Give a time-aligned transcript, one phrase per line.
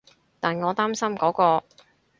[0.39, 1.63] 但我擔心嗰個